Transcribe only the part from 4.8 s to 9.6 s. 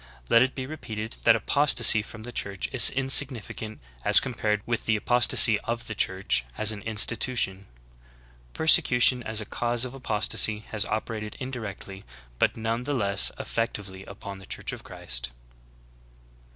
the apostasy of the Church as an institution. Persecution as a